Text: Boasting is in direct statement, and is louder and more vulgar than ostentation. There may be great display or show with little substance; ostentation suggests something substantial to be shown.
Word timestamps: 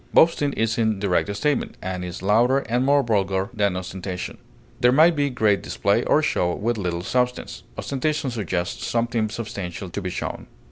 Boasting 0.15 0.51
is 0.53 0.79
in 0.79 0.97
direct 0.97 1.31
statement, 1.35 1.77
and 1.79 2.03
is 2.03 2.23
louder 2.23 2.65
and 2.67 2.83
more 2.83 3.03
vulgar 3.03 3.51
than 3.53 3.75
ostentation. 3.77 4.39
There 4.79 4.91
may 4.91 5.11
be 5.11 5.29
great 5.29 5.61
display 5.61 6.03
or 6.05 6.23
show 6.23 6.55
with 6.55 6.79
little 6.79 7.03
substance; 7.03 7.61
ostentation 7.77 8.31
suggests 8.31 8.83
something 8.87 9.29
substantial 9.29 9.91
to 9.91 10.01
be 10.01 10.09
shown. 10.09 10.47